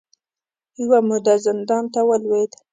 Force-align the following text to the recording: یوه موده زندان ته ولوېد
یوه 0.81 0.99
موده 1.07 1.35
زندان 1.45 1.83
ته 1.93 1.99
ولوېد 2.07 2.51